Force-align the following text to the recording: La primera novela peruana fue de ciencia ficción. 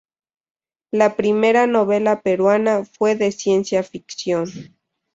La 0.89 1.15
primera 1.15 1.67
novela 1.67 2.21
peruana 2.23 2.85
fue 2.85 3.13
de 3.15 3.31
ciencia 3.31 3.83
ficción. 3.83 4.49